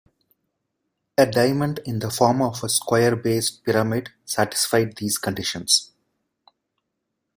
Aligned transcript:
A 1.15 1.27
diamond 1.27 1.79
in 1.85 1.99
the 1.99 2.09
form 2.09 2.41
of 2.41 2.63
a 2.63 2.69
square-based 2.69 3.63
pyramid 3.63 4.09
satisfied 4.25 4.95
these 4.95 5.19
conditions. 5.19 5.91